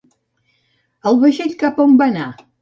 [1.11, 2.33] El vaixell cap a on va anar?